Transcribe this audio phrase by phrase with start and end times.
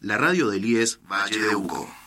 [0.00, 1.99] La radio del IES Valle de Uco.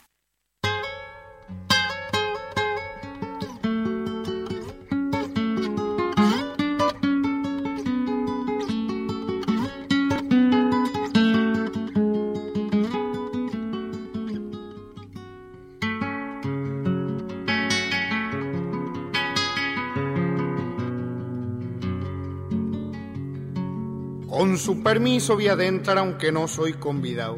[24.64, 27.38] Su permiso voy adentrar aunque no soy convidado.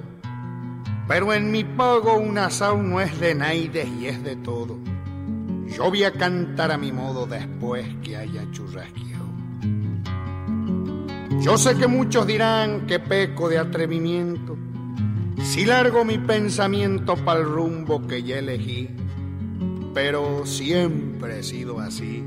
[1.07, 4.77] Pero en mi pago un asado no es de naides y es de todo.
[5.75, 9.25] Yo voy a cantar a mi modo después que haya churrasqueado.
[11.41, 14.55] Yo sé que muchos dirán que peco de atrevimiento
[15.41, 18.89] si largo mi pensamiento para el rumbo que ya elegí.
[19.95, 22.23] Pero siempre he sido así,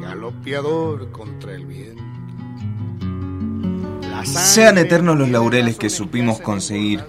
[0.00, 2.05] galopeador contra el viento.
[4.24, 7.04] Sean eternos los laureles que supimos conseguir.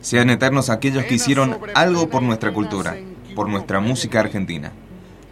[0.00, 2.96] Sean eternos aquellos que hicieron algo por nuestra cultura,
[3.34, 4.72] por nuestra música argentina.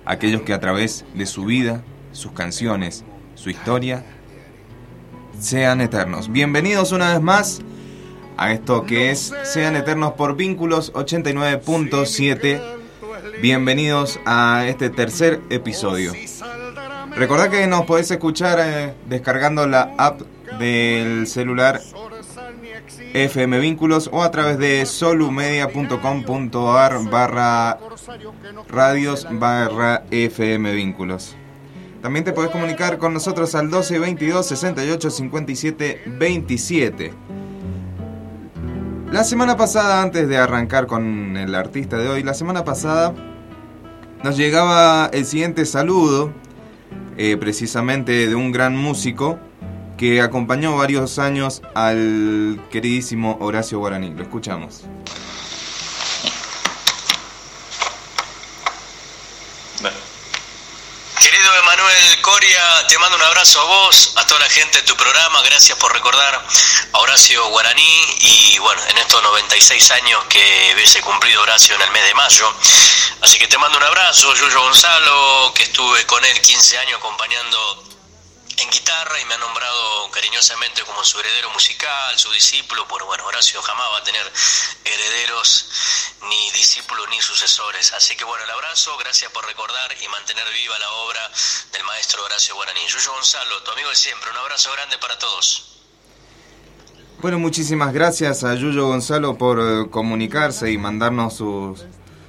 [0.05, 1.83] Aquellos que a través de su vida,
[2.13, 3.05] sus canciones,
[3.35, 4.05] su historia,
[5.39, 6.31] sean eternos.
[6.31, 7.61] Bienvenidos una vez más
[8.37, 12.61] a esto que es Sean eternos por vínculos 89.7.
[13.41, 16.13] Bienvenidos a este tercer episodio.
[17.17, 20.20] Recordad que nos podés escuchar eh, descargando la app
[20.59, 21.81] del celular
[23.15, 27.79] FM Vínculos o a través de solumedia.com.ar barra
[28.69, 31.37] radios barra FM Vínculos.
[32.03, 37.13] También te podés comunicar con nosotros al 12 22 68 57 27.
[39.11, 43.15] La semana pasada, antes de arrancar con el artista de hoy, la semana pasada
[44.23, 46.33] nos llegaba el siguiente saludo,
[47.17, 49.39] eh, precisamente de un gran músico
[49.97, 54.11] que acompañó varios años al queridísimo Horacio Guaraní.
[54.11, 54.83] Lo escuchamos.
[61.20, 64.95] Querido Emanuel Coria, te mando un abrazo a vos, a toda la gente de tu
[64.96, 66.40] programa, gracias por recordar
[66.92, 71.90] a Horacio Guaraní y bueno, en estos 96 años que hubiese cumplido Horacio en el
[71.90, 72.55] mes de mayo.
[73.23, 77.83] Así que te mando un abrazo, Yuyo Gonzalo, que estuve con él 15 años acompañando
[78.56, 83.27] en guitarra y me ha nombrado cariñosamente como su heredero musical, su discípulo, pero bueno,
[83.27, 84.33] Horacio jamás va a tener
[84.84, 85.70] herederos,
[86.28, 87.92] ni discípulos, ni sucesores.
[87.92, 91.20] Así que bueno, el abrazo, gracias por recordar y mantener viva la obra
[91.72, 92.80] del maestro Horacio Guaraní.
[92.89, 95.73] Yuyo Gonzalo, tu amigo de siempre, un abrazo grande para todos.
[97.20, 101.84] Bueno, muchísimas gracias a Yuyo Gonzalo por eh, comunicarse y mandarnos sus,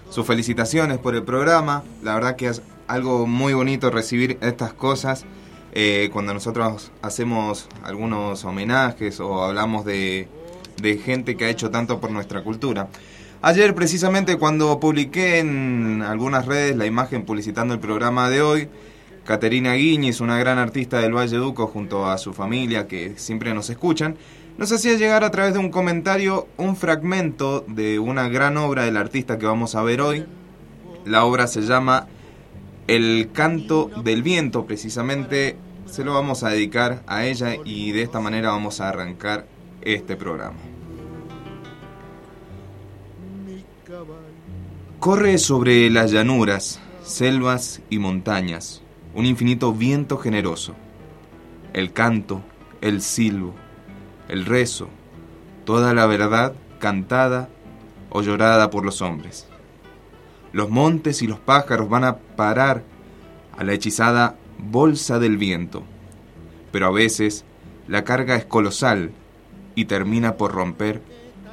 [0.09, 1.83] sus felicitaciones por el programa.
[2.01, 5.25] La verdad que es algo muy bonito recibir estas cosas.
[5.79, 10.27] Eh, cuando nosotros hacemos algunos homenajes o hablamos de,
[10.81, 12.87] de gente que ha hecho tanto por nuestra cultura.
[13.43, 18.69] Ayer precisamente cuando publiqué en algunas redes la imagen publicitando el programa de hoy,
[19.23, 23.69] Caterina Guiñez, una gran artista del Valle Duco junto a su familia que siempre nos
[23.69, 24.17] escuchan,
[24.57, 28.97] nos hacía llegar a través de un comentario un fragmento de una gran obra del
[28.97, 30.25] artista que vamos a ver hoy.
[31.05, 32.07] La obra se llama
[32.87, 35.55] El canto del viento, precisamente
[35.87, 39.47] se lo vamos a dedicar a ella y de esta manera vamos a arrancar
[39.81, 40.57] este programa.
[44.99, 48.81] Corre sobre las llanuras, selvas y montañas
[49.17, 50.75] un infinito viento generoso.
[51.73, 52.43] El canto,
[52.81, 53.55] el silbo,
[54.29, 54.89] el rezo,
[55.65, 57.49] toda la verdad cantada
[58.11, 59.47] o llorada por los hombres.
[60.51, 62.83] Los montes y los pájaros van a parar
[63.57, 65.83] a la hechizada bolsa del viento,
[66.71, 67.45] pero a veces
[67.87, 69.11] la carga es colosal
[69.75, 71.01] y termina por romper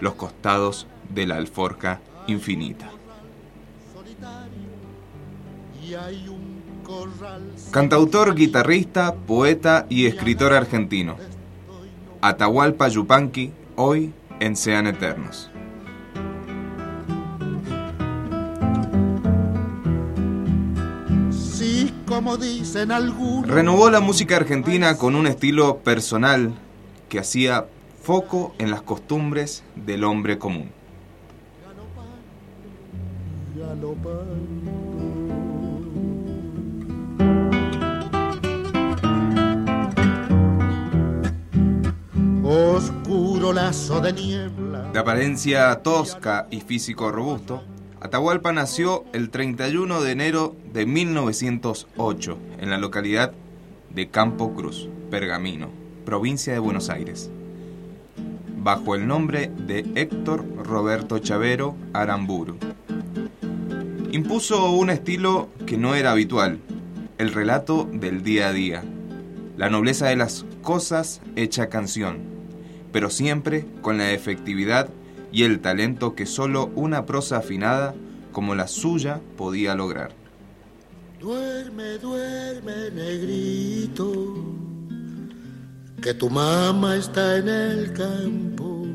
[0.01, 2.91] los costados de la alforja infinita.
[7.71, 11.17] Cantautor, guitarrista, poeta y escritor argentino.
[12.21, 15.51] Atahualpa Yupanqui, hoy en Sean Eternos.
[22.15, 23.49] Como dicen algunos.
[23.51, 26.55] Renovó la música argentina con un estilo personal
[27.09, 27.67] que hacía
[28.03, 30.71] foco en las costumbres del hombre común.
[42.45, 44.93] Oscuro lazo de niebla.
[44.93, 47.65] De apariencia tosca y físico robusto,
[48.05, 53.33] Atahualpa nació el 31 de enero de 1908 en la localidad
[53.89, 55.71] de Campo Cruz, Pergamino,
[56.05, 57.31] provincia de Buenos Aires.
[58.59, 62.59] bajo el nombre de Héctor Roberto Chavero Aramburu.
[64.13, 66.59] Impuso un estilo que no era habitual,
[67.17, 68.85] el relato del día a día,
[69.57, 72.19] la nobleza de las cosas hecha canción,
[72.93, 74.91] pero siempre con la efectividad
[75.35, 77.93] y el talento que solo una prosa afinada
[78.31, 80.13] como la suya podía lograr.
[81.21, 84.37] Duerme, duerme, negrito,
[86.01, 88.87] que tu mamá está en el campo,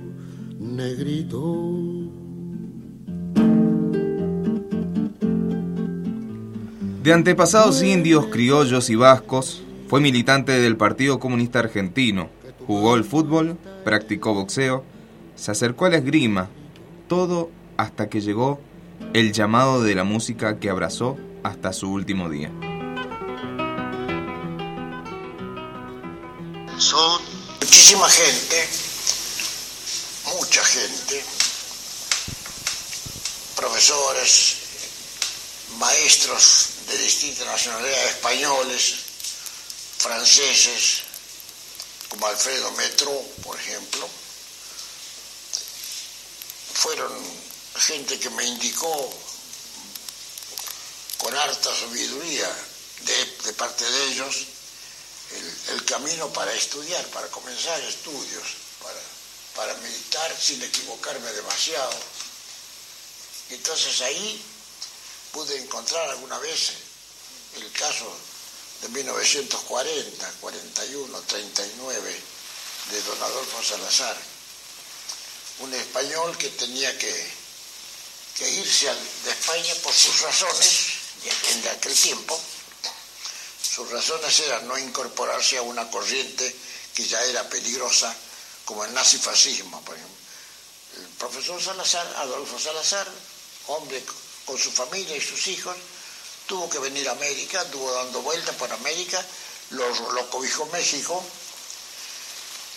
[0.57, 1.75] negrito.
[7.03, 12.30] De antepasados indios, criollos y vascos, fue militante del Partido Comunista Argentino,
[12.65, 14.85] jugó el fútbol, practicó boxeo,
[15.39, 16.50] se acercó a la esgrima,
[17.07, 18.59] todo hasta que llegó
[19.13, 22.51] el llamado de la música que abrazó hasta su último día.
[26.77, 27.21] Son
[27.62, 28.68] muchísima gente,
[30.38, 31.24] mucha gente,
[33.56, 34.57] profesores,
[35.77, 38.95] maestros de distintas nacionalidades españoles,
[40.00, 41.03] franceses,
[42.09, 43.12] como Alfredo Metro,
[43.44, 44.09] por ejemplo,
[46.79, 47.11] fueron
[47.75, 49.13] gente que me indicó
[51.17, 52.49] con harta sabiduría
[53.01, 54.45] de, parte de ellos
[55.71, 58.43] el, camino para estudiar, para comenzar estudios,
[58.81, 59.01] para,
[59.55, 61.99] para meditar sin equivocarme demasiado.
[63.49, 64.41] Entonces ahí
[65.33, 66.71] pude encontrar alguna vez
[67.57, 68.09] el caso
[68.83, 72.21] de 1940, 41, 39
[72.91, 74.28] de don Adolfo Salazar
[75.59, 77.39] un español que tenía que,
[78.39, 78.88] irse
[79.25, 80.85] de España por sus razones,
[81.51, 82.39] en aquel tiempo,
[83.61, 86.56] sus razones eran no incorporarse a una corriente
[86.95, 88.15] que ya era peligrosa,
[88.63, 90.17] como el nazifascismo, por ejemplo.
[90.97, 93.07] El profesor Salazar, Adolfo Salazar,
[93.67, 94.03] hombre
[94.45, 95.75] con su familia y sus hijos,
[96.47, 99.23] tuvo que venir a América, estuvo dando vueltas por América,
[99.71, 101.23] lo, lo cobijó México,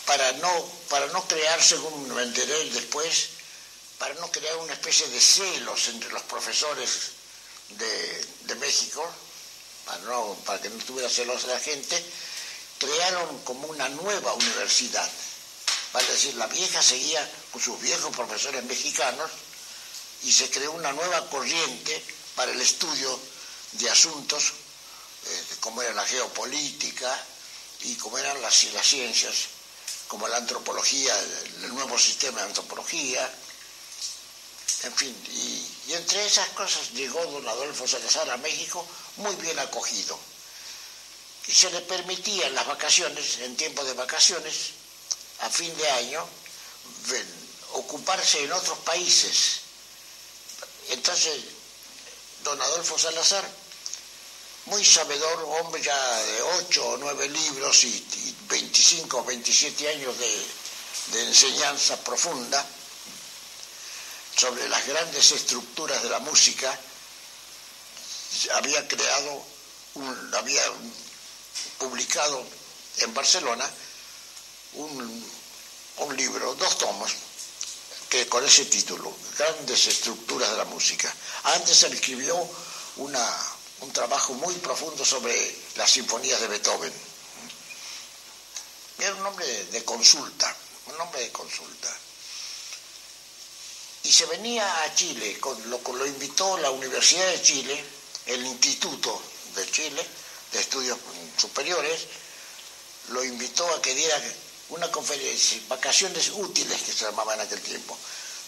[0.07, 3.29] para no, para no crear, según me enteré después,
[3.99, 7.13] para no crear una especie de celos entre los profesores
[7.71, 9.09] de, México,
[9.87, 12.05] para, no, para que no tuviera celos la gente,
[12.79, 15.09] crearon como una nueva universidad.
[15.93, 19.31] Vale decir, la vieja seguía con sus viejos profesores mexicanos
[20.23, 22.03] y se creó una nueva corriente
[22.35, 23.19] para el estudio
[23.73, 24.53] de asuntos
[25.25, 27.25] eh, como era la geopolítica
[27.83, 29.35] y como eran las ciencias
[30.13, 31.19] como la antropología,
[31.63, 33.35] el nuevo sistema de antropología,
[34.83, 38.87] en fin, y, entre esas cosas llegó don Adolfo Salazar a México
[39.17, 40.19] muy bien acogido.
[41.47, 44.73] Y se le permitía en las vacaciones, en tiempo de vacaciones,
[45.41, 46.29] a fin de año,
[47.73, 49.61] ocuparse en otros países.
[50.91, 51.41] Entonces,
[52.45, 53.49] don Adolfo Salazar,
[54.67, 61.23] muy sabedor, hombre ya de ocho o nueve libros y 25 o 27 años de,
[61.27, 62.65] enseñanza profunda
[64.37, 66.79] sobre las grandes estructuras de la música,
[68.55, 69.45] había creado,
[70.35, 70.63] había
[71.79, 72.45] publicado
[72.99, 73.69] en Barcelona
[74.75, 77.13] un, libro, dos tomos,
[78.09, 81.15] que con ese título, Grandes Estructuras de la Música.
[81.45, 82.37] Antes se escribió
[82.97, 83.27] una,
[83.83, 86.93] un trabajo muy profundo sobre las sinfonías de Beethoven
[88.99, 90.55] era un hombre de consulta,
[90.87, 91.93] un hombre de consulta.
[94.05, 97.85] Y se venía a Chile, lo, lo invitó la Universidad de Chile,
[98.27, 99.21] el Instituto
[99.57, 100.07] de Chile,
[100.53, 100.99] de Estudios
[101.37, 102.07] Superiores,
[103.09, 104.21] lo invitó a que diera
[104.69, 107.99] una conferencia, vacaciones útiles que se llamaban en aquel tiempo.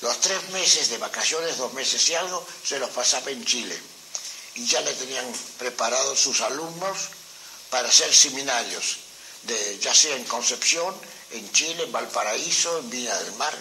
[0.00, 3.80] Los tres meses de vacaciones, dos meses y algo, se los pasaba en Chile.
[4.56, 5.26] Y ya le tenían
[5.58, 6.98] preparados sus alumnos
[7.70, 9.04] para hacer seminarios
[9.80, 10.94] ya sea en Concepción,
[11.32, 13.54] en Chile, en Valparaíso, en Viña del Mar,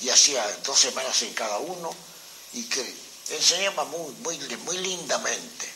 [0.00, 1.94] y hacía dos semanas en cada uno,
[2.52, 2.94] y que
[3.30, 5.68] enseñaba muy, muy, muy lindamente.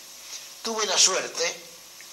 [0.62, 1.70] Tuve la suerte,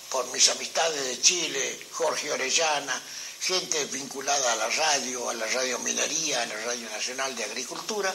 [0.09, 3.01] por mis amistades de Chile, Jorge Orellana,
[3.41, 8.13] gente vinculada a la radio, a la radio minería, a la Radio Nacional de Agricultura,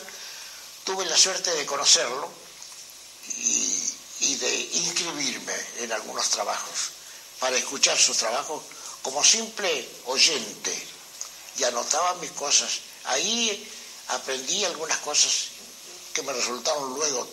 [0.85, 2.29] tuve la suerte de conocerlo
[3.37, 3.92] y,
[4.23, 6.91] y de inscribirme en algunos trabajos
[7.41, 8.63] para escuchar sus trabajos
[9.03, 10.87] como simple oyente
[11.59, 12.81] y anotaba mis cosas.
[13.05, 13.69] Ahí
[14.09, 15.49] aprendí algunas cosas
[16.15, 17.29] que me resultaron luego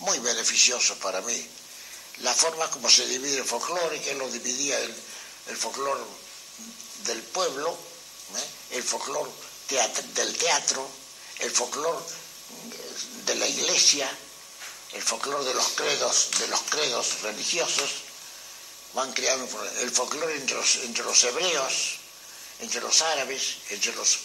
[0.00, 1.46] muy beneficiosas para mí.
[2.18, 6.02] La forma como se divide el folclore, que lo dividía el, folclore
[7.04, 8.76] del pueblo, ¿eh?
[8.76, 9.30] el folclore
[10.14, 10.88] del teatro,
[11.38, 12.04] el folclore
[13.26, 14.10] de la iglesia,
[14.96, 17.90] el folclore de los credos, de los credos religiosos,
[18.94, 19.46] van creando
[19.80, 21.98] el folclore entre los, entre los hebreos,
[22.60, 24.18] entre los árabes, entre los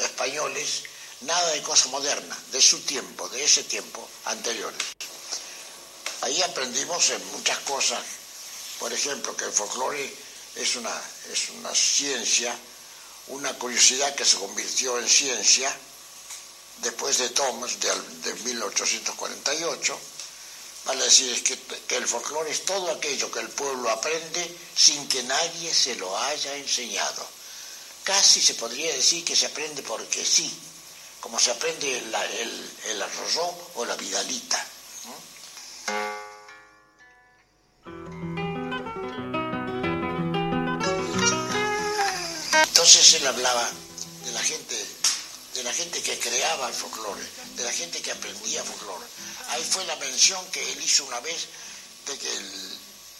[0.00, 0.82] españoles,
[1.20, 4.82] nada de cosa moderna, de su tiempo, de ese tiempo anteriores.
[6.22, 8.02] Ahí aprendimos en muchas cosas,
[8.80, 10.12] por ejemplo, que el folclore
[10.56, 12.56] es una, es una ciencia,
[13.28, 15.74] una curiosidad que se convirtió en ciencia
[16.78, 17.90] después de Thomas, de,
[18.30, 19.98] de 1848,
[20.84, 25.72] vale decir que, el folclore es todo aquello que el pueblo aprende sin que nadie
[25.72, 27.26] se lo haya enseñado.
[28.02, 30.52] Casi se podría decir que se aprende porque sí,
[31.20, 34.66] como se aprende el, el, el arroz o la vidalita.
[42.84, 43.70] Entonces él hablaba
[44.26, 44.76] de la gente,
[45.54, 47.22] de la gente que creaba el folclore,
[47.54, 49.06] de la gente que aprendía folclore.
[49.50, 51.46] Ahí fue la mención que él hizo una vez
[52.06, 52.30] de que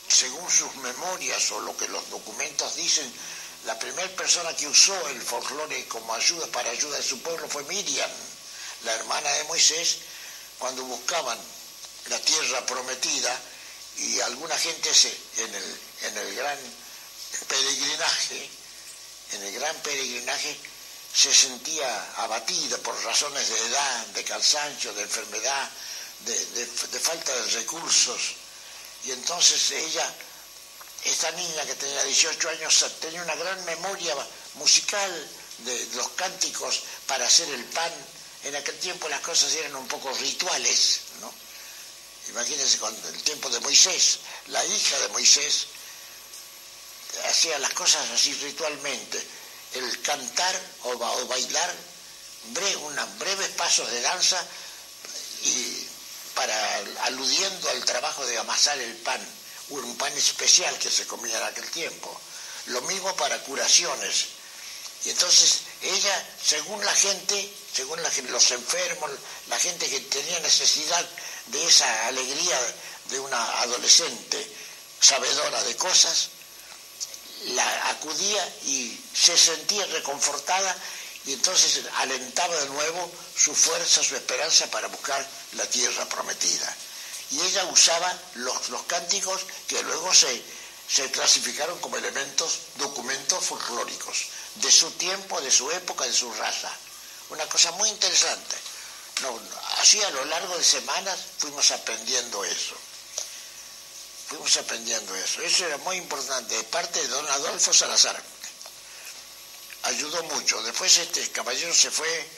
[0.08, 3.10] según sus memorias o lo que los documentos dicen,
[3.66, 7.62] la primera persona que usó el folclore como ayuda para ayuda de su pueblo fue
[7.64, 8.10] Miriam,
[8.84, 9.98] la hermana de Moisés,
[10.58, 11.38] cuando buscaban
[12.08, 13.40] la tierra prometida
[13.96, 16.58] y alguna gente se, en, el, en el gran
[17.48, 18.50] peregrinaje,
[19.32, 20.58] en el gran peregrinaje,
[21.14, 25.70] se sentía abatida por razones de edad, de cansancio, de enfermedad,
[26.26, 26.66] de, de,
[27.00, 28.34] falta de recursos.
[29.04, 30.12] Y entonces ella
[31.04, 34.16] esta niña que tenía 18 años tenía una gran memoria
[34.54, 37.92] musical de los cánticos para hacer el pan.
[38.44, 41.32] En aquel tiempo las cosas eran un poco rituales, ¿no?
[42.30, 44.18] Imagínense cuando el tiempo de Moisés,
[44.48, 45.66] la hija de Moisés
[47.28, 49.22] hacía las cosas así ritualmente,
[49.74, 51.74] el cantar o, bailar
[53.18, 54.42] breves pasos de danza
[55.42, 55.86] y
[56.34, 59.20] para aludiendo al trabajo de amasar el pan
[59.70, 62.20] un pan especial que se comía en aquel tiempo.
[62.66, 64.26] Lo mismo para curaciones.
[65.04, 69.10] Y entonces ella, según la gente, según la, los enfermos,
[69.48, 71.04] la gente que tenía necesidad
[71.46, 72.58] de esa alegría
[73.10, 74.50] de una adolescente
[75.00, 76.28] sabedora de cosas,
[77.48, 80.76] la acudía y se sentía reconfortada
[81.26, 86.76] y entonces alentaba de nuevo su fuerza, su esperanza para buscar la tierra prometida
[87.30, 90.42] y ella usaba los, los cánticos que luego se,
[90.88, 96.70] se clasificaron como elementos, documentos folclóricos, de su tiempo, de su época, de su raza.
[97.30, 98.56] Una cosa muy interesante.
[99.78, 102.76] Así a lo largo de semanas fuimos aprendiendo eso.
[104.28, 105.42] Fuimos aprendiendo eso.
[105.42, 108.20] Eso era muy importante, de parte de don Adolfo Salazar.
[109.84, 110.62] Ayudó mucho.
[110.62, 112.28] Después este caballero se fue,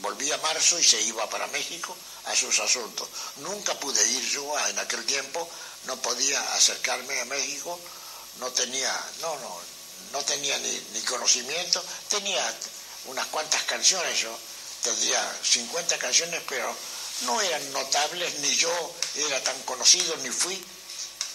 [0.00, 1.94] volvía a marzo y se iba para México
[2.26, 3.08] a sus asuntos.
[3.36, 5.48] Nunca pude ir yo en aquel tiempo,
[5.84, 7.78] no podía acercarme a México,
[8.38, 9.60] no tenía, no, no,
[10.12, 12.54] no tenía ni, conocimiento, tenía
[13.06, 14.36] unas cuantas canciones, yo
[14.82, 16.74] tendría 50 canciones, pero
[17.22, 20.62] no eran notables, ni yo era tan conocido, ni fui,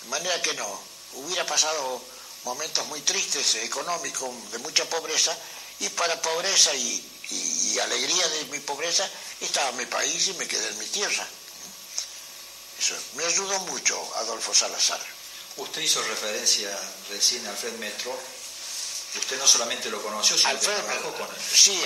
[0.04, 0.80] de manera que no,
[1.14, 2.02] hubiera pasado
[2.44, 5.36] momentos muy tristes, económicos, de mucha pobreza,
[5.80, 9.08] y para pobreza y, y, alegría de mi pobreza,
[9.40, 11.28] estaba en mi país y me quedé en mi tierra.
[12.80, 15.02] Eso me ayudó mucho Adolfo Salazar.
[15.58, 16.70] Usted hizo referencia
[17.10, 18.18] recién a Alfred Metro.
[19.16, 21.42] Usted no solamente lo conoció, sino que trabajó con él.
[21.54, 21.84] Sí,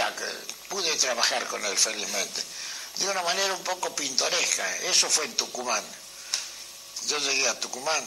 [0.69, 2.43] pude trabajar con él felizmente.
[2.97, 4.77] De una manera un poco pintoresca.
[4.83, 5.83] Eso fue en Tucumán.
[7.07, 8.03] Yo llegué a Tucumán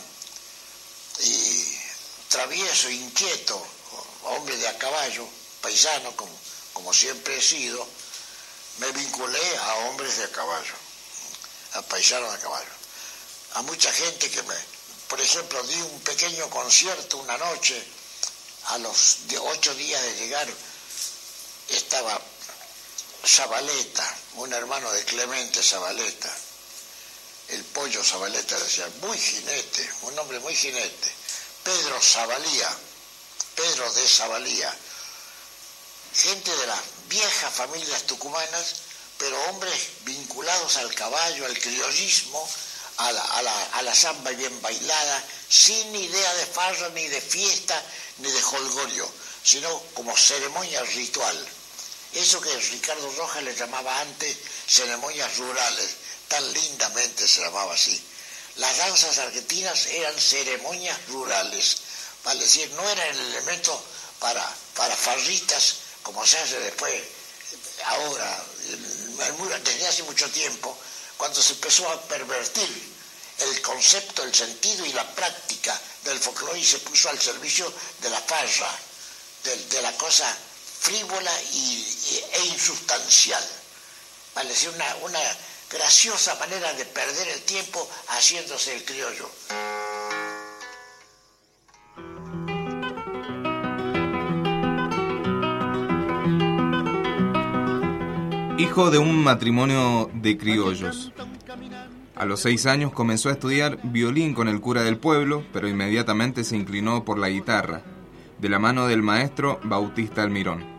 [1.20, 1.78] y
[2.28, 3.64] travieso, inquieto,
[4.24, 5.26] hombre de a caballo,
[5.60, 7.84] paisano, como como siempre he sido,
[8.78, 10.74] me vinculé a hombres de caballo,
[11.72, 12.70] a paisanos de caballo,
[13.54, 14.54] a mucha gente que me,
[15.08, 17.84] por ejemplo, di un pequeño concierto una noche,
[18.66, 20.48] a los ocho días de llegar,
[21.68, 22.20] estaba
[23.26, 26.32] Zabaleta, un hermano de Clemente Zabaleta,
[27.48, 31.12] el pollo Zabaleta decía, muy jinete, un hombre muy jinete,
[31.64, 32.68] Pedro Zabalía,
[33.54, 34.76] Pedro de Zabalía,
[36.14, 38.74] gente de las viejas familias tucumanas,
[39.18, 42.48] pero hombres vinculados al caballo, al criollismo,
[42.98, 47.20] a la, a la, a la samba bien bailada, sin idea de farra, ni de
[47.20, 47.82] fiesta,
[48.18, 49.10] ni de holgorio,
[49.42, 51.48] sino como ceremonia ritual.
[52.14, 54.36] Eso que Ricardo Rojas le llamaba antes
[54.66, 55.90] ceremonias rurales,
[56.28, 58.00] tan lindamente se llamaba así.
[58.56, 61.76] Las danzas argentinas eran ceremonias rurales,
[62.24, 63.80] vale decir, no eran el elemento
[64.18, 64.44] para,
[64.74, 67.02] para farritas como se hace después,
[67.84, 68.44] ahora,
[69.62, 70.76] desde hace mucho tiempo,
[71.16, 72.68] cuando se empezó a pervertir
[73.38, 78.10] el concepto, el sentido y la práctica del folclore y se puso al servicio de
[78.10, 78.74] la farra,
[79.44, 80.34] de, la cosa
[80.80, 83.46] frívola y, e insustancial.
[84.34, 85.20] Vale, una, una
[85.70, 89.28] graciosa manera de perder el tiempo haciéndose el criollo.
[98.58, 101.12] Hijo de un matrimonio de criollos.
[102.16, 106.42] A los seis años comenzó a estudiar violín con el cura del pueblo, pero inmediatamente
[106.42, 107.82] se inclinó por la guitarra,
[108.38, 110.77] de la mano del maestro Bautista Almirón.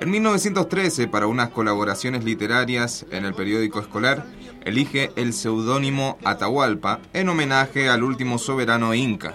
[0.00, 4.26] En 1913, para unas colaboraciones literarias en el periódico escolar,
[4.64, 9.34] elige el seudónimo Atahualpa en homenaje al último soberano inca.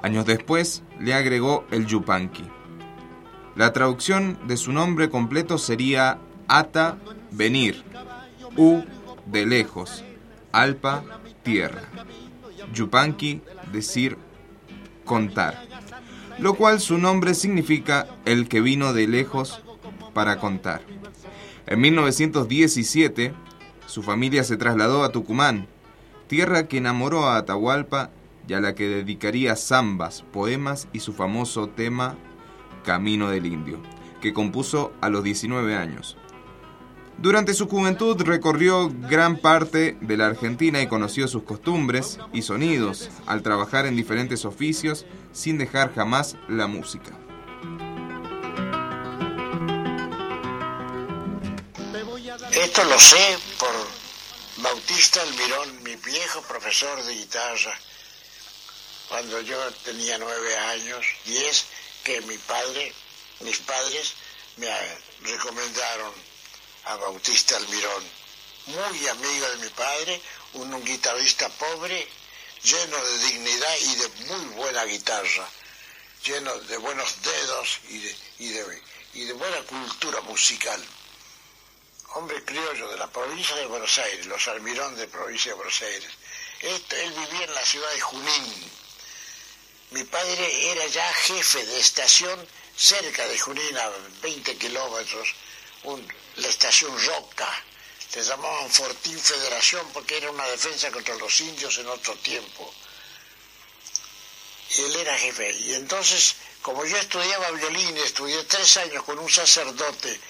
[0.00, 2.44] Años después, le agregó el Yupanqui.
[3.56, 6.96] La traducción de su nombre completo sería Ata
[7.30, 7.84] venir,
[8.56, 8.82] U
[9.26, 10.04] de lejos,
[10.52, 11.04] Alpa
[11.42, 11.82] tierra,
[12.72, 14.16] Yupanqui decir
[15.04, 15.66] contar,
[16.38, 19.62] lo cual su nombre significa el que vino de lejos
[20.14, 20.82] para contar.
[21.66, 23.32] En 1917,
[23.86, 25.66] su familia se trasladó a Tucumán,
[26.26, 28.10] tierra que enamoró a Atahualpa
[28.46, 32.16] y a la que dedicaría zambas, poemas y su famoso tema
[32.84, 33.78] Camino del Indio,
[34.20, 36.16] que compuso a los 19 años.
[37.18, 43.10] Durante su juventud recorrió gran parte de la Argentina y conoció sus costumbres y sonidos
[43.26, 47.10] al trabajar en diferentes oficios sin dejar jamás la música.
[52.52, 57.76] Esto lo sé por Bautista Almirón, mi viejo profesor de guitarra,
[59.08, 61.66] cuando yo tenía nueve años, y es
[62.04, 62.92] que mi padre,
[63.40, 64.14] mis padres
[64.58, 64.68] me
[65.22, 66.27] recomendaron
[66.88, 68.02] a Bautista Almirón,
[68.66, 70.22] muy amigo de mi padre,
[70.54, 72.08] un, guitarrista pobre,
[72.62, 75.46] lleno de dignidad y de muy buena guitarra,
[76.24, 78.82] lleno de buenos dedos y de, y de,
[79.14, 80.82] y de buena cultura musical.
[82.14, 86.10] Hombre criollo de la provincia de Buenos Aires, los Almirón de provincia de Buenos Aires.
[86.60, 88.70] Este, él vivía en la ciudad de Junín.
[89.90, 93.90] Mi padre era ya jefe de estación cerca de Junín, a
[94.22, 95.34] 20 kilómetros,
[96.36, 97.64] la estación Roca,
[98.10, 102.72] se llamaban Fortín Federación porque era una defensa contra los indios en otro tiempo.
[104.76, 105.50] Y él era jefe.
[105.52, 110.20] Y entonces, como yo estudiaba violín, estudié tres años con un sacerdote,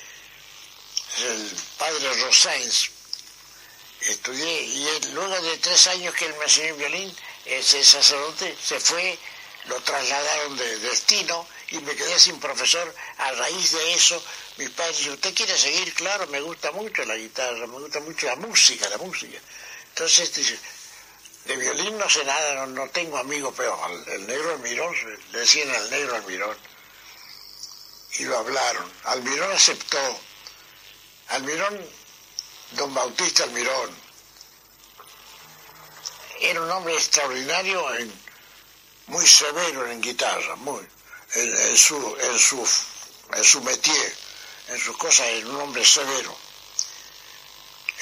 [1.19, 2.91] el padre Rosáins,
[4.03, 9.19] estudié, y luego de tres años que él me enseñó violín, ese sacerdote se fue,
[9.67, 12.95] lo trasladaron de destino y me quedé sin profesor.
[13.19, 14.23] A raíz de eso,
[14.57, 15.93] mis padres dijeron, ¿usted quiere seguir?
[15.95, 19.39] Claro, me gusta mucho la guitarra, me gusta mucho la música, la música.
[19.89, 20.59] Entonces dice,
[21.45, 24.95] de violín no sé nada, no, tengo amigo, pero el negro Almirón,
[25.33, 26.57] le decían al negro Almirón.
[28.19, 28.91] Y lo hablaron.
[29.05, 30.21] Almirón aceptó.
[31.29, 31.87] Almirón,
[32.73, 33.95] don Bautista Almirón,
[36.41, 37.87] era un hombre extraordinario,
[39.09, 40.87] muy severo en guitarra, muy
[41.35, 42.69] en, su, en, su,
[43.35, 44.17] en su métier,
[44.69, 46.37] en sus cosas, era un hombre severo.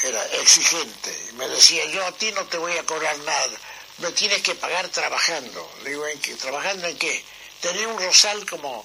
[0.02, 1.28] Era exigente.
[1.30, 3.58] Y me decía, yo a ti no te voy a cobrar nada,
[3.98, 5.70] me tienes que pagar trabajando.
[5.82, 6.34] Le digo, ¿en qué?
[6.34, 7.24] ¿Trabajando en qué?
[7.60, 8.84] Tenía un rosal como,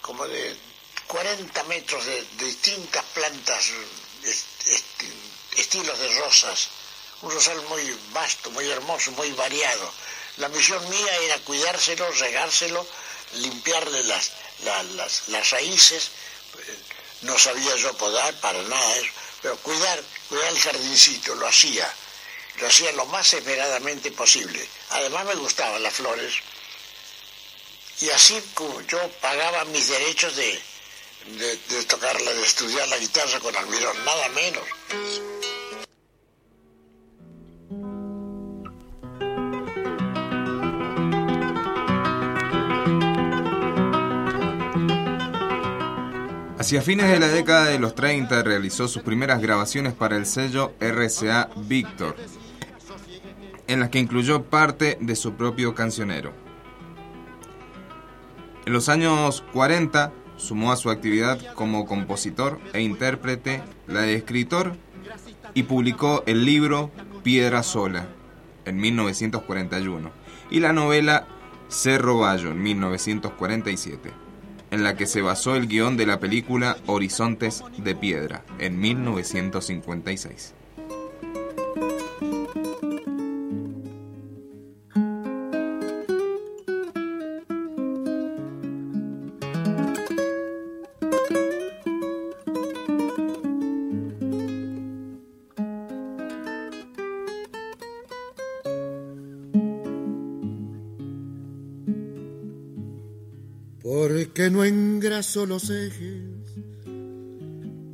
[0.00, 0.56] como de
[1.06, 3.70] 40 metros de, distintas plantas,
[5.56, 6.68] estilos de rosas.
[7.22, 9.92] Un rosal muy vasto, muy hermoso, muy variado.
[10.38, 12.86] La misión mía era cuidárselo, regárselo,
[13.34, 14.32] limpiarle las,
[14.64, 16.10] las, las, raíces,
[17.22, 21.92] no sabía yo podar para nada eso, pero cuidar, cuidar el jardincito, lo hacía,
[22.58, 24.66] lo hacía lo más esmeradamente posible.
[24.90, 26.34] Además me gustaban las flores.
[28.00, 30.62] Y así como yo pagaba mis derechos de,
[31.26, 34.64] de, de tocarla, de estudiar la guitarra con Almirón, nada menos.
[46.62, 50.74] Hacia fines de la década de los 30 realizó sus primeras grabaciones para el sello
[50.78, 52.14] RCA Victor,
[53.66, 56.32] en las que incluyó parte de su propio cancionero.
[58.64, 64.76] En los años 40 sumó a su actividad como compositor e intérprete la de escritor
[65.54, 66.92] y publicó el libro
[67.24, 68.06] Piedra Sola
[68.66, 70.12] en 1941
[70.48, 71.26] y la novela
[71.66, 74.21] Cerro Bayo en 1947.
[74.72, 80.54] En la que se basó el guion de la película Horizontes de Piedra, en 1956.
[105.36, 106.22] Los ejes,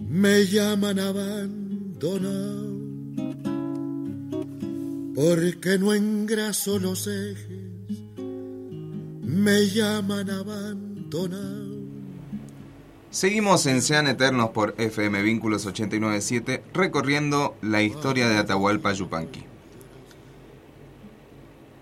[0.08, 2.68] me llaman abandonado.
[5.14, 8.18] Porque no engraso los ejes,
[9.22, 11.78] me llaman abandonado.
[13.10, 19.47] Seguimos en Sean Eternos por FM Vínculos 897 recorriendo la historia de Atahualpa Yupanqui.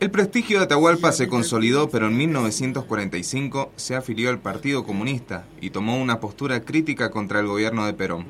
[0.07, 5.71] El prestigio de Atahualpa se consolidó, pero en 1945 se afilió al Partido Comunista y
[5.71, 8.25] tomó una postura crítica contra el gobierno de Perón,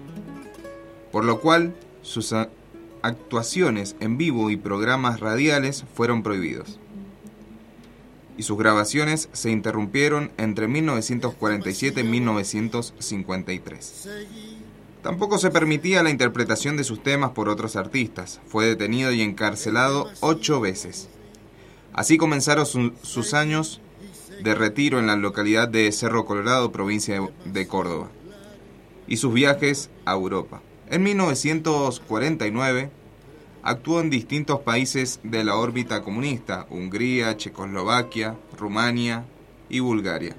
[1.12, 2.34] por lo cual sus
[3.02, 6.80] actuaciones en vivo y programas radiales fueron prohibidos.
[8.38, 14.08] Y sus grabaciones se interrumpieron entre 1947 y 1953.
[15.02, 18.40] Tampoco se permitía la interpretación de sus temas por otros artistas.
[18.46, 21.10] Fue detenido y encarcelado ocho veces.
[21.96, 23.80] Así comenzaron sus años
[24.42, 28.10] de retiro en la localidad de Cerro Colorado, provincia de Córdoba,
[29.08, 30.60] y sus viajes a Europa.
[30.90, 32.90] En 1949
[33.62, 39.24] actuó en distintos países de la órbita comunista, Hungría, Checoslovaquia, Rumania
[39.70, 40.36] y Bulgaria.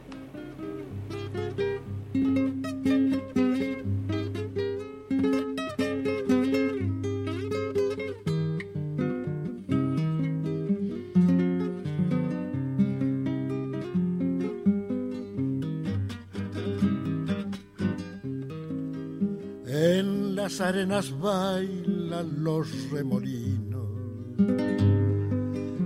[20.61, 23.87] Arenas bailan los remolinos.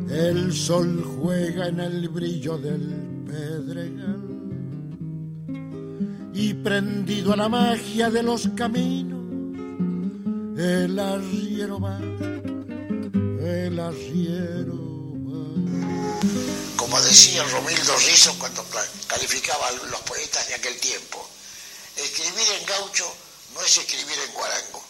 [0.09, 4.21] El sol juega en el brillo del pedregal.
[6.33, 9.19] Y prendido a la magia de los caminos,
[10.57, 14.79] el arriero va, el arriero.
[16.77, 18.63] Como decía Romildo Rizzo cuando
[19.07, 21.27] calificaba a los poetas de aquel tiempo,
[21.95, 23.05] escribir en gaucho
[23.65, 24.83] es escribir en guarango.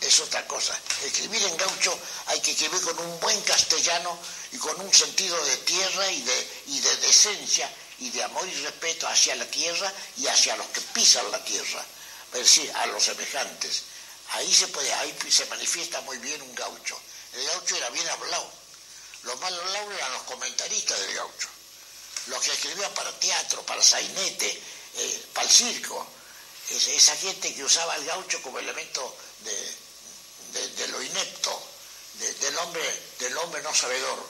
[0.00, 0.78] Es otra cosa.
[1.04, 4.18] Escribir en gaucho hay que escribir con un buen castellano
[4.50, 8.54] y con un sentido de tierra y de, y de decencia y de amor y
[8.64, 11.84] respeto hacia la tierra y hacia los que pisan la tierra,
[12.32, 13.82] es decir, a los semejantes.
[14.30, 16.98] Ahí se puede, ahí se manifiesta muy bien un gaucho.
[17.32, 18.50] El gaucho era bien hablado.
[19.22, 21.48] Los mal hablados eran los comentaristas del gaucho.
[22.26, 24.62] Los que escribían para teatro, para sainete,
[24.94, 26.06] eh, para el circo
[26.76, 31.62] esa gente que usaba el gaucho como elemento de, lo inepto,
[32.40, 34.28] del, hombre, del hombre no sabedor.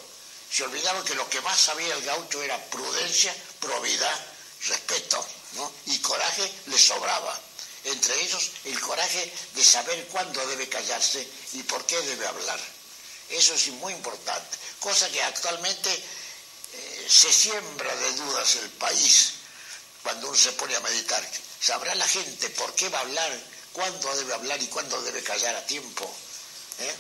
[0.51, 4.27] Se olvidaron que lo que más sabía el gaucho era prudencia, probidad,
[4.67, 5.27] respeto,
[5.87, 7.39] y coraje le sobraba.
[7.85, 12.61] Entre ellos el coraje de saber cuándo debe callarse y por qué debe hablar.
[13.31, 19.33] Eso es muy importante, cosa que actualmente eh, se siembra de dudas el país
[20.03, 21.23] cuando uno se pone a meditar
[21.61, 23.41] sabrá la gente por qué va a hablar,
[23.73, 26.13] cuándo debe hablar y cuándo debe callar a tiempo.
[26.81, 26.95] ¿eh?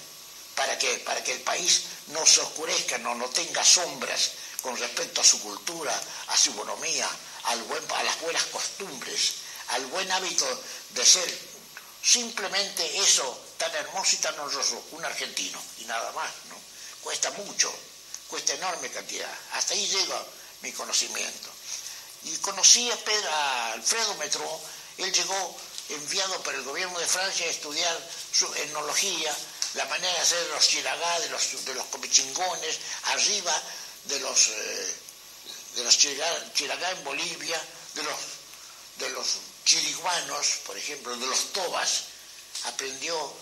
[0.55, 0.99] ¿Para qué?
[0.99, 4.31] Para que el país no se oscurezca, no, no tenga sombras
[4.63, 7.09] con respecto a su cultura, a su economía,
[7.45, 9.33] a las buenas costumbres,
[9.69, 10.47] al buen hábito
[10.91, 11.39] de ser
[12.03, 16.57] simplemente eso tan hermoso y tan honroso, un argentino y nada más, ¿no?
[17.01, 17.73] Cuesta mucho,
[18.29, 19.33] cuesta enorme cantidad.
[19.53, 20.25] Hasta ahí llega
[20.61, 21.52] mi conocimiento
[22.25, 23.35] y conocí a, Pedro,
[23.75, 24.61] Alfredo Metro,
[24.99, 25.57] él llegó
[25.89, 29.35] enviado por el gobierno de Francia a estudiar su etnología,
[29.75, 33.63] la manera de hacer los chiragá, de los, de los comichingones, arriba
[34.05, 34.95] de los, eh,
[35.77, 37.61] de los chiragá, en Bolivia,
[37.95, 38.17] de los,
[38.99, 39.27] de los
[39.65, 42.05] chiriguanos, por ejemplo, de los tobas,
[42.65, 43.35] aprendió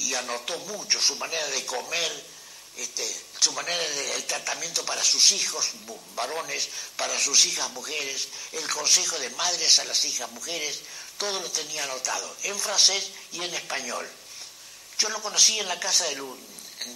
[0.00, 2.26] y anotó mucho su manera de comer,
[2.78, 3.04] este,
[3.40, 5.66] su manera de tratamiento para sus hijos
[6.14, 10.78] varones, para sus hijas mujeres, el consejo de madres a las hijas mujeres,
[11.18, 14.08] todo lo tenía anotado en francés y en español.
[14.98, 16.22] Yo lo conocí en la casa de,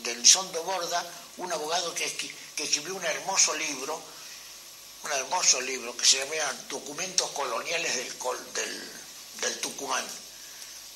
[0.05, 1.05] de Lizondo Borda,
[1.39, 4.01] un abogado que, escribió un hermoso libro,
[5.03, 8.19] un hermoso libro que se llamaba Documentos Coloniales del,
[8.55, 8.93] del,
[9.41, 10.07] del Tucumán,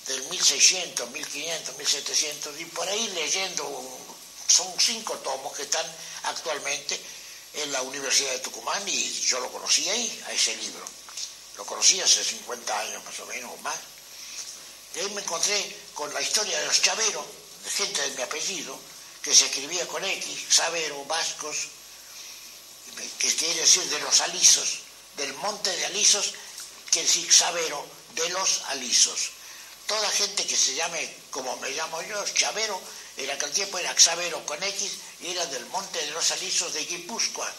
[0.06, 4.05] del 1600, 1500, 1700, y por ahí leyendo
[4.48, 5.86] son cinco tomos que están
[6.24, 7.00] actualmente
[7.54, 10.84] en la Universidad de Tucumán y yo lo conocí ahí, a ese libro.
[11.56, 13.76] Lo conocí hace 50 años más o menos o más.
[14.94, 17.24] Y ahí me encontré con la historia de los chaveros,
[17.64, 18.78] de gente de mi apellido,
[19.22, 21.68] que se escribía con X, Sabero, Vascos,
[23.18, 24.78] que quiere decir de los alisos,
[25.16, 26.34] del monte de alisos,
[26.90, 29.30] quiere decir Sabero, de los alisos.
[29.86, 32.80] Toda gente que se llame como me llamo yo, Chavero,
[33.24, 37.50] aquel tiempo era Xavero con X y era del monte de los alisos de Guipúzcoa,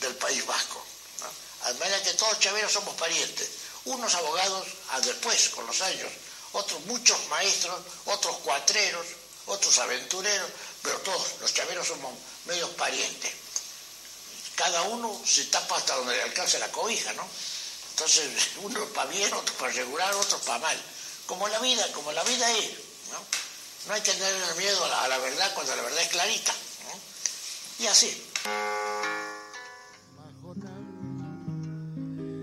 [0.00, 0.82] del, País Vasco.
[1.20, 1.26] ¿no?
[1.68, 3.48] Al manera que todos chaveros somos parientes.
[3.84, 6.10] Unos abogados a después, con los años,
[6.52, 9.06] otros muchos maestros, otros cuatreros,
[9.46, 10.50] otros aventureros,
[10.82, 12.12] pero todos los chaveros somos
[12.46, 13.32] medios parientes.
[14.54, 17.28] Cada uno se tapa hasta donde le alcance la cobija, ¿no?
[17.90, 18.30] Entonces,
[18.62, 20.82] uno para bien, otro para regular, otro para mal.
[21.26, 22.70] Como la vida, como la vida es,
[23.10, 23.43] ¿no?
[23.86, 26.52] No hay que tener miedo a la, verdad cuando la verdad es clarita.
[27.78, 28.22] Y así.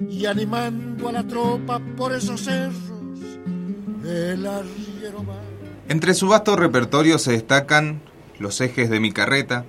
[0.07, 3.39] Y animando a la tropa por esos cerros
[5.87, 8.01] Entre su vasto repertorio se destacan
[8.37, 9.65] Los ejes de mi carreta,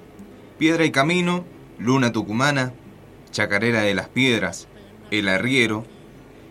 [0.58, 1.44] Piedra y Camino,
[1.78, 2.74] Luna Tucumana,
[3.30, 4.68] Chacarera de las Piedras,
[5.10, 5.86] El Arriero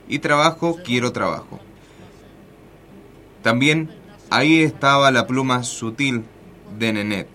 [0.08, 1.60] y Trabajo Quiero Trabajo.
[3.44, 4.01] También
[4.34, 6.24] Ahí estaba la pluma sutil
[6.80, 7.28] de Nenet,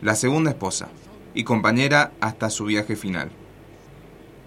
[0.00, 0.88] la segunda esposa
[1.34, 3.32] y compañera hasta su viaje final,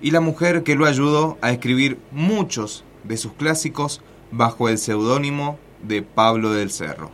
[0.02, 4.00] y la mujer que lo ayudó a escribir muchos de sus clásicos
[4.32, 7.12] bajo el seudónimo de Pablo del Cerro.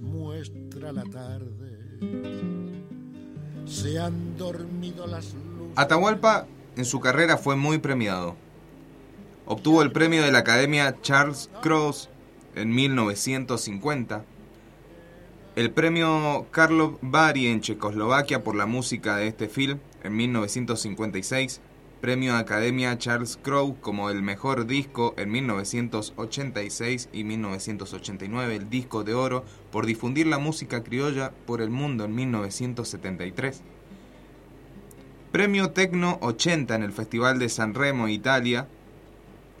[0.00, 1.78] Muestra la tarde.
[3.66, 5.34] Se han dormido las
[5.76, 8.36] Atahualpa en su carrera fue muy premiado.
[9.46, 12.08] Obtuvo el premio de la Academia Charles Cross
[12.54, 14.24] en 1950,
[15.56, 21.60] el premio Karlov Bari en Checoslovaquia por la música de este film en 1956
[22.00, 29.12] Premio Academia Charles Crow como el mejor disco en 1986 y 1989, el disco de
[29.12, 33.60] oro por difundir la música criolla por el mundo en 1973.
[35.30, 38.66] Premio Tecno 80 en el Festival de San Remo, Italia.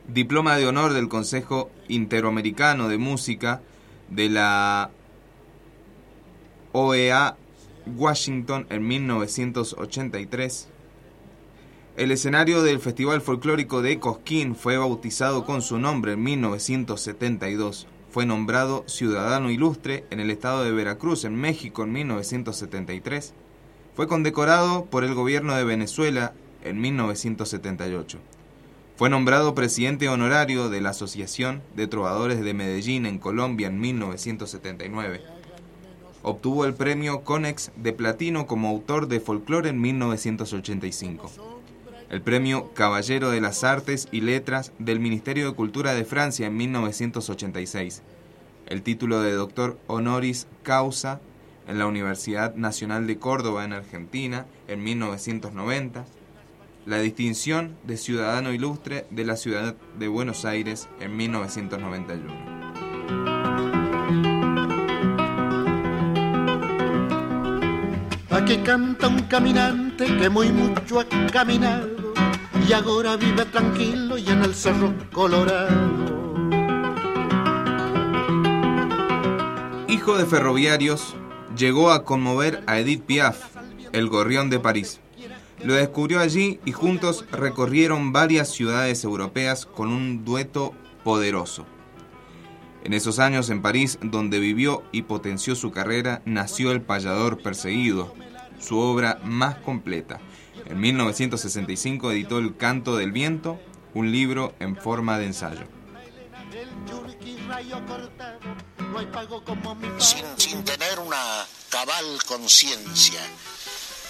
[0.08, 3.60] Diploma de honor del Consejo Interoamericano de Música
[4.08, 4.90] de la
[6.72, 7.36] OEA
[7.96, 10.68] Washington en 1983
[12.00, 17.86] el escenario del Festival Folclórico de Cosquín fue bautizado con su nombre en 1972.
[18.10, 23.34] Fue nombrado Ciudadano Ilustre en el estado de Veracruz, en México, en 1973.
[23.94, 26.32] Fue condecorado por el gobierno de Venezuela
[26.64, 28.16] en 1978.
[28.96, 35.20] Fue nombrado presidente honorario de la Asociación de Trovadores de Medellín en Colombia en 1979.
[36.22, 41.59] Obtuvo el premio Conex de Platino como autor de folclore en 1985
[42.10, 46.56] el premio Caballero de las Artes y Letras del Ministerio de Cultura de Francia en
[46.56, 48.02] 1986,
[48.66, 51.20] el título de doctor honoris causa
[51.68, 56.04] en la Universidad Nacional de Córdoba en Argentina en 1990,
[56.86, 62.50] la distinción de Ciudadano Ilustre de la Ciudad de Buenos Aires en 1991.
[68.30, 71.99] Aquí canta un caminante que muy mucho ha caminado
[72.70, 75.74] y ahora vive tranquilo y en el cerro colorado.
[79.88, 81.16] Hijo de ferroviarios,
[81.56, 83.56] llegó a conmover a Edith Piaf,
[83.90, 85.00] el gorrión de París.
[85.64, 91.66] Lo descubrió allí y juntos recorrieron varias ciudades europeas con un dueto poderoso.
[92.84, 98.14] En esos años en París, donde vivió y potenció su carrera, nació El payador perseguido,
[98.60, 100.20] su obra más completa.
[100.70, 103.60] En 1965 editó El canto del viento,
[103.92, 105.66] un libro en forma de ensayo.
[109.98, 113.20] Sin, tener una cabal conciencia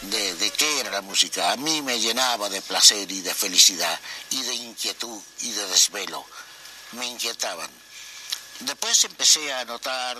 [0.03, 4.42] de, qué era la música, a mí me llenaba de placer y de felicidad y
[4.42, 6.23] de inquietud y de desvelo.
[6.92, 7.70] Me inquietaban.
[8.61, 10.18] Después empecé a notar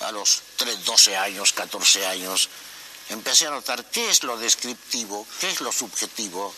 [0.00, 2.48] a los 3, 12 años, 14 años,
[3.10, 6.54] empecé a notar qué es lo descriptivo, qué es lo subjetivo,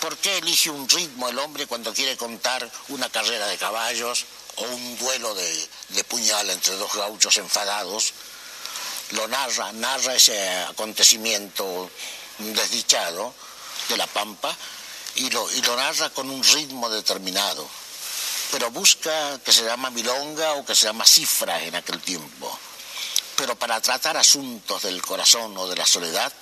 [0.00, 4.64] por qué elige un ritmo el hombre cuando quiere contar una carrera de caballos o
[4.64, 8.12] un duelo de, de puñal entre dos gauchos enfadados,
[9.12, 11.90] lo narra, narra ese acontecimiento
[12.38, 13.34] desdichado
[13.88, 14.54] de la pampa
[15.16, 17.68] y lo, y lo narra con un ritmo determinado,
[18.50, 22.58] pero busca que se llama milonga o que se llama cifra en aquel tiempo.
[23.36, 26.32] Pero para tratar asuntos del corazón o de la soledad,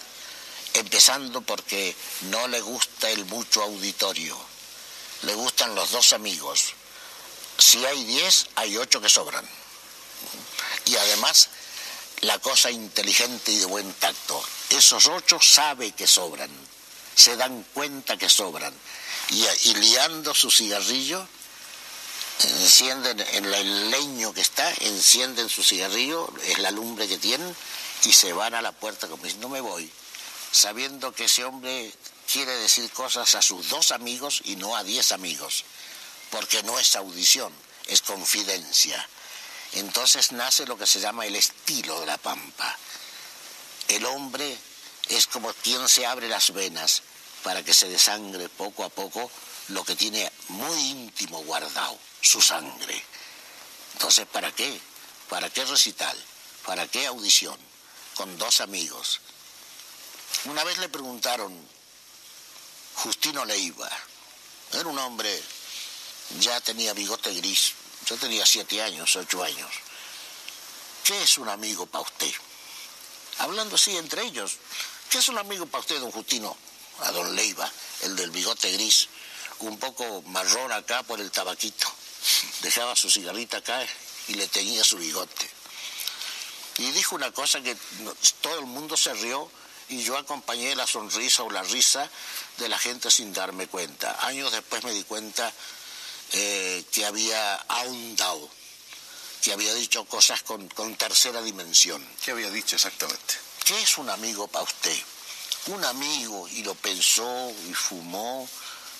[0.74, 4.36] empezando porque no le gusta el mucho auditorio,
[5.22, 6.74] le gustan los dos amigos.
[7.58, 9.48] Si hay diez, hay ocho que sobran.
[10.86, 11.48] Y además,
[12.22, 16.50] la cosa inteligente y de buen tacto, esos ocho sabe que sobran,
[17.14, 18.74] se dan cuenta que sobran.
[19.30, 21.26] Y, y liando su cigarrillo,
[22.40, 27.54] encienden en el leño que está, encienden su cigarrillo, es la lumbre que tienen,
[28.04, 29.90] y se van a la puerta como diciendo, no me voy,
[30.50, 31.92] sabiendo que ese hombre
[32.30, 35.64] quiere decir cosas a sus dos amigos y no a diez amigos,
[36.30, 37.52] porque no es audición,
[37.86, 39.08] es confidencia.
[39.72, 42.76] Entonces nace lo que se llama el estilo de la pampa.
[43.88, 44.56] El hombre
[45.08, 47.02] es como quien se abre las venas
[47.42, 49.30] para que se desangre poco a poco
[49.68, 53.04] lo que tiene muy íntimo guardado, su sangre.
[53.94, 54.80] Entonces, ¿para qué?
[55.28, 56.16] ¿Para qué recital?
[56.64, 57.58] ¿Para qué audición?
[58.14, 59.20] Con dos amigos.
[60.44, 61.52] Una vez le preguntaron,
[62.94, 63.90] Justino Leiva,
[64.72, 65.42] era un hombre,
[66.40, 67.74] ya tenía bigote gris,
[68.06, 69.70] yo tenía siete años, ocho años.
[71.04, 72.32] ¿Qué es un amigo para usted?
[73.38, 74.58] Hablando así entre ellos,
[75.10, 76.56] ¿qué es un amigo para usted, don Justino?
[77.00, 77.70] A don Leiva,
[78.02, 79.08] el del bigote gris,
[79.60, 81.92] un poco marrón acá por el tabaquito.
[82.60, 83.86] Dejaba su cigarrita acá
[84.28, 85.50] y le tenía su bigote.
[86.78, 87.76] Y dijo una cosa que
[88.40, 89.50] todo el mundo se rió
[89.88, 92.08] y yo acompañé la sonrisa o la risa
[92.58, 94.26] de la gente sin darme cuenta.
[94.26, 95.52] Años después me di cuenta
[96.32, 98.48] eh, que había ahondado,
[99.42, 102.06] que había dicho cosas con, con tercera dimensión.
[102.24, 103.34] ¿Qué había dicho exactamente?
[103.64, 104.98] ¿Qué es un amigo para usted?
[105.66, 108.48] Un amigo, y lo pensó y fumó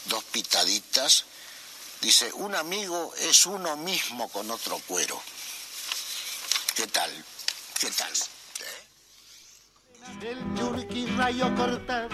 [0.04, 1.24] dos pitaditas,
[2.02, 5.18] dice, un amigo es uno mismo con otro cuero.
[6.76, 7.10] ¿Qué tal?
[7.80, 8.12] ¿Qué tal?
[10.20, 12.08] El yurki rayo cortado,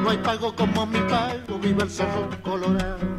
[0.00, 3.14] no hay pago como mi pago, viva el cerro colorado.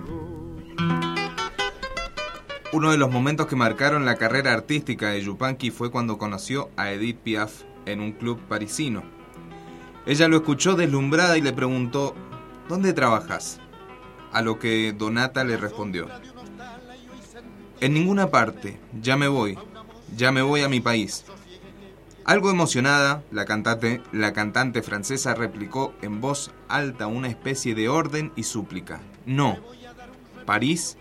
[2.73, 6.91] Uno de los momentos que marcaron la carrera artística de Yupanqui fue cuando conoció a
[6.91, 9.03] Edith Piaf en un club parisino.
[10.07, 12.15] Ella lo escuchó deslumbrada y le preguntó,
[12.67, 13.59] ¿Dónde trabajas?
[14.35, 16.09] A lo que Donata le respondió,
[17.79, 19.57] En ninguna parte, ya me voy,
[20.13, 21.23] ya me voy a mi país.
[22.25, 24.33] Algo emocionada, la cantante, la
[24.83, 28.99] francesa replicó en voz alta una especie de orden y súplica.
[29.25, 29.57] No,
[30.45, 30.97] París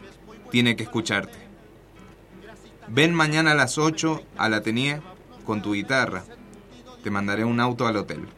[0.52, 1.36] tiene que escucharte.
[2.86, 5.02] Ven mañana a las 8 al Atelier
[5.44, 6.22] con tu guitarra.
[7.02, 8.28] Te mandaré un auto al hotel.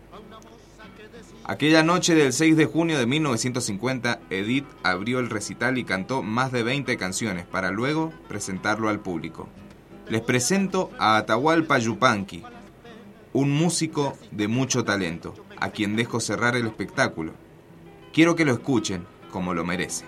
[1.49, 6.51] Aquella noche del 6 de junio de 1950, Edith abrió el recital y cantó más
[6.51, 9.49] de 20 canciones para luego presentarlo al público.
[10.09, 12.43] Les presento a Atahualpa Yupanqui,
[13.33, 17.31] un músico de mucho talento, a quien dejo cerrar el espectáculo.
[18.13, 20.05] Quiero que lo escuchen como lo merece.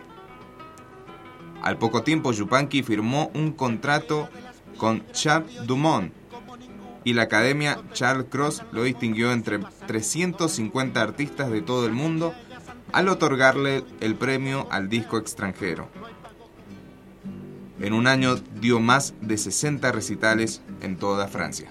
[1.63, 4.29] Al poco tiempo, Yupanqui firmó un contrato
[4.77, 6.18] con Charles Dumont
[7.05, 12.35] y la Academia Charles Cross lo distinguió entre 350 artistas de todo el mundo
[12.93, 15.89] al otorgarle el premio al disco extranjero.
[17.81, 21.71] En un año dio más de 60 recitales en toda Francia.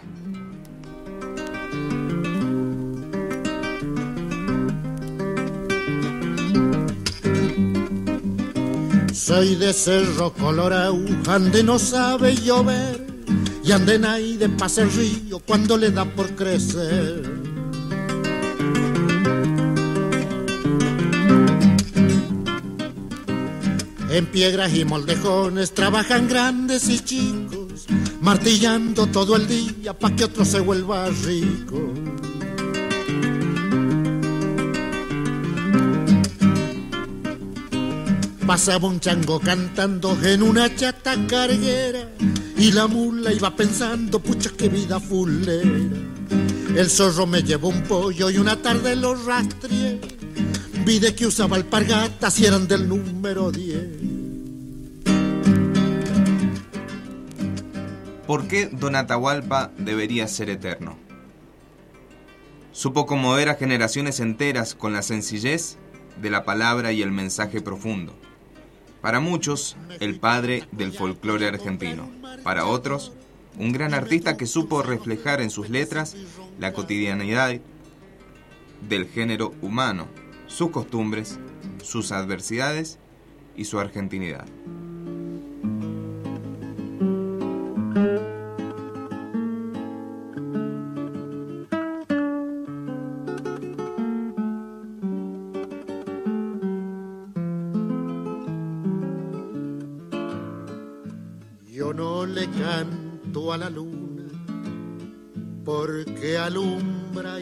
[9.28, 13.07] Soy de Cerro Colorado, ande no sabe llover,
[13.68, 17.22] y ande de pasa el río cuando le da por crecer.
[24.10, 27.88] En piedras y moldejones trabajan grandes y chicos,
[28.22, 31.94] martillando todo el día pa' que otro se vuelva rico.
[38.48, 42.08] Pasaba un chango cantando en una chata carguera
[42.58, 45.70] y la mula iba pensando, pucha qué vida fulera.
[46.74, 50.00] El zorro me llevó un pollo y una tarde lo rastreé.
[50.86, 53.80] Vi de que usaba alpargatas y eran del número 10.
[58.26, 60.98] ¿Por qué Don Atahualpa debería ser eterno?
[62.72, 65.76] Supo conmover a generaciones enteras con la sencillez
[66.22, 68.18] de la palabra y el mensaje profundo.
[69.08, 72.12] Para muchos, el padre del folclore argentino.
[72.44, 73.14] Para otros,
[73.58, 76.18] un gran artista que supo reflejar en sus letras
[76.60, 77.58] la cotidianidad
[78.82, 80.10] del género humano,
[80.48, 81.40] sus costumbres,
[81.82, 83.00] sus adversidades
[83.56, 84.46] y su argentinidad.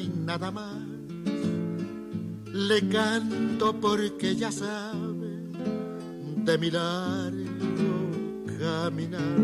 [0.10, 0.82] Nada más.
[2.52, 5.52] Le canto porque ya sabe
[6.38, 8.12] de mi largo
[8.60, 9.38] caminar.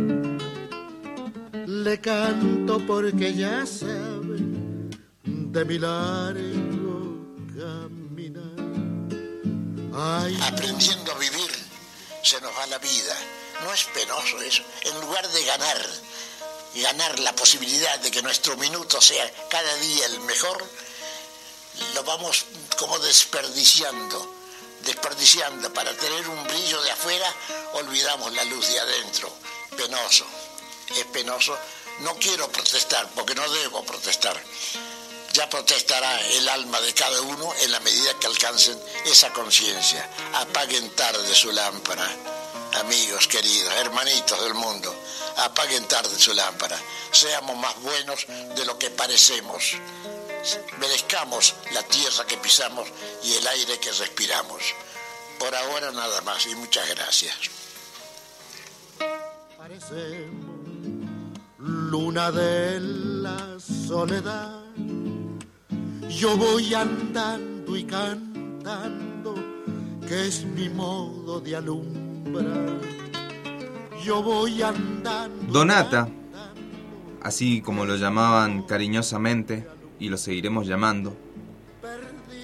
[1.68, 4.40] Le canto porque ya sabe
[5.26, 8.42] de mi largo caminar.
[9.94, 11.52] Ay, Aprendiendo a vivir
[12.24, 13.16] se nos va la vida.
[13.64, 14.64] No es penoso eso.
[14.84, 15.78] En lugar de ganar,
[16.76, 20.66] ganar la posibilidad de que nuestro minuto sea cada día el mejor,
[21.94, 22.46] lo vamos
[22.78, 24.36] como desperdiciando,
[24.82, 27.34] desperdiciando para tener un brillo de afuera,
[27.74, 29.34] olvidamos la luz de adentro.
[29.76, 30.26] Penoso,
[30.96, 31.58] es penoso.
[32.00, 34.42] No quiero protestar porque no debo protestar.
[35.34, 40.10] Ya protestará el alma de cada uno en la medida que alcancen esa conciencia.
[40.34, 42.10] Apaguen tarde su lámpara,
[42.80, 44.94] amigos queridos, hermanitos del mundo.
[45.38, 46.78] Apaguen tarde su lámpara.
[47.12, 49.74] Seamos más buenos de lo que parecemos.
[50.80, 52.88] Merezcamos la tierra que pisamos
[53.24, 54.62] y el aire que respiramos.
[55.40, 57.36] Por ahora nada más y muchas gracias.
[59.58, 60.52] parecemos
[61.62, 64.62] luna de la soledad.
[66.10, 69.36] Yo voy andando y cantando,
[70.08, 72.01] que es mi modo de alumbrar.
[74.04, 75.52] Yo voy andando.
[75.52, 76.10] Donata,
[77.22, 79.66] así como lo llamaban cariñosamente,
[80.00, 81.16] y lo seguiremos llamando,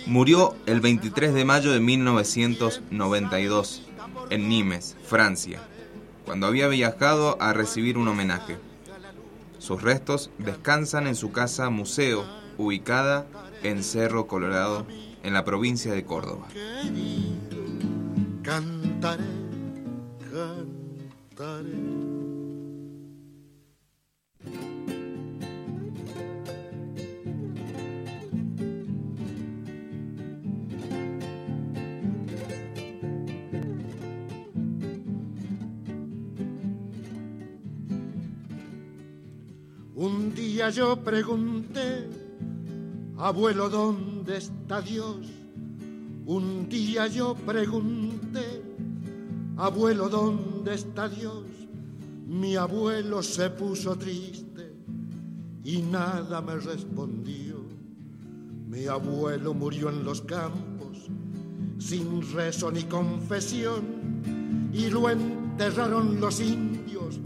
[0.06, 3.82] murió el 23 de mayo de 1992
[4.30, 5.60] en Nimes, Francia,
[6.26, 8.60] cuando había viajado a recibir un homenaje.
[9.58, 12.24] Sus restos descansan en su casa museo,
[12.58, 13.26] ubicada
[13.64, 14.86] en Cerro Colorado,
[15.24, 16.48] en la provincia de Córdoba.
[18.44, 19.37] cantaré,
[39.96, 42.08] Un día yo pregunté,
[43.18, 45.26] abuelo, ¿dónde está Dios?
[46.28, 48.17] Un día yo pregunté,
[49.58, 51.46] abuelo, ¿dónde está Dios?
[52.28, 54.74] Mi abuelo se puso triste
[55.64, 57.66] y nada me respondió.
[58.68, 61.10] Mi abuelo murió en los campos,
[61.80, 63.82] sin rezo ni confesión,
[64.74, 67.20] y lo enterraron los indios,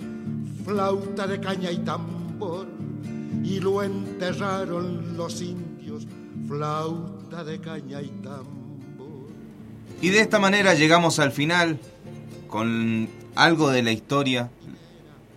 [0.64, 2.68] flauta de caña y tambor,
[3.44, 6.08] y lo enterraron los indios,
[6.48, 8.52] flauta de caña y tambor.
[10.02, 11.80] Y de esta manera llegamos al final
[12.52, 14.52] con algo de la historia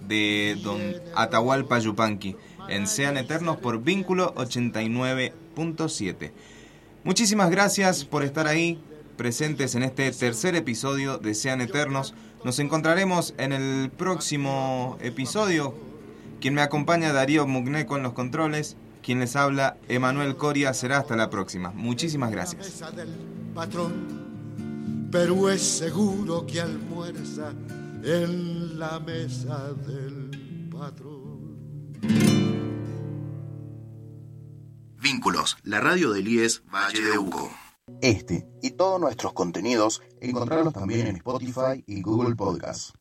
[0.06, 0.80] de don
[1.14, 2.36] Atahualpa Yupanqui
[2.68, 6.32] en Sean Eternos por Vínculo 89.7.
[7.04, 8.78] Muchísimas gracias por estar ahí
[9.16, 12.14] presentes en este tercer episodio de Sean Eternos.
[12.44, 15.74] Nos encontraremos en el próximo episodio.
[16.40, 18.76] Quien me acompaña Darío Mugneco en los controles.
[19.02, 21.70] Quien les habla Emanuel Coria será hasta la próxima.
[21.70, 22.82] Muchísimas gracias.
[25.14, 27.52] Pero es seguro que almuerza
[28.02, 31.92] en la mesa del patrón.
[34.96, 37.48] Vínculos, la radio del IES Valle de Uco.
[38.00, 42.92] Este y todos nuestros contenidos encontrarlos también en Spotify y Google Podcasts.